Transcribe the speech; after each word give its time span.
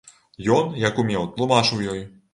Ён, 0.55 0.71
як 0.87 0.97
умеў, 1.03 1.27
тлумачыў 1.37 1.85
ёй. 1.93 2.05